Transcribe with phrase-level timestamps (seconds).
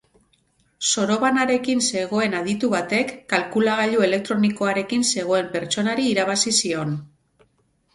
[0.91, 7.03] Sorobanarekin zegoen aditu batek kalkulagailu elektronikoarekin zegoen pertsonari irabazi zion.